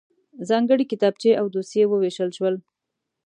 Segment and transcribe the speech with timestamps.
[0.49, 2.55] ځانګړی کتابچې او دوسيې وویشل شول.